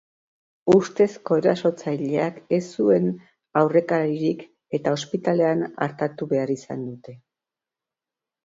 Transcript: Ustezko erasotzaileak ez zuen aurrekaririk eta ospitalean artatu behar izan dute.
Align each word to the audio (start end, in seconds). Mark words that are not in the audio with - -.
Ustezko 0.75 1.35
erasotzaileak 1.41 2.39
ez 2.57 2.61
zuen 2.77 3.05
aurrekaririk 3.61 4.41
eta 4.79 4.95
ospitalean 5.01 5.63
artatu 5.89 6.33
behar 6.33 6.55
izan 6.59 6.87
dute. 6.89 7.19